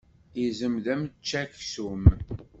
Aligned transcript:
Izem 0.45 0.75
d 0.83 0.85
ameččaksum. 0.93 2.03